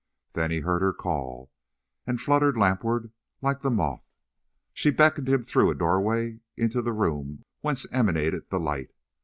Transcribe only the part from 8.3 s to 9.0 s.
the light.